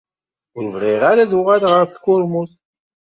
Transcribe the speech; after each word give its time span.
Ur 0.57 0.65
bɣiɣ 0.73 1.01
ara 1.11 1.21
ad 1.23 1.31
uɣaleɣ 1.39 1.71
ɣer 1.75 1.85
tkurmut. 1.93 2.51